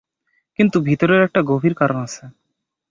কিন্তু 0.59 0.77
ভিতরের 0.81 1.21
একটা 1.23 1.41
গভীর 1.41 1.73
কারণ 1.73 1.97
আছে। 2.03 2.23